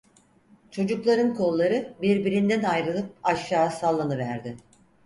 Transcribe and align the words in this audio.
Çocukların 0.71 1.33
kolları 1.35 1.93
birbirinden 2.01 2.63
ayrılıp 2.63 3.13
aşağı 3.23 3.71
sallanıverdi. 3.71 4.57